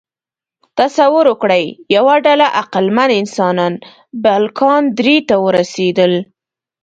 تصور 0.79 1.25
وکړئ، 1.31 1.65
یوه 1.95 2.15
ډله 2.25 2.47
عقلمن 2.61 3.09
انسانان 3.21 3.73
بالکان 4.23 4.83
درې 4.99 5.17
ته 5.29 5.35
ورسېدل. 5.45 6.13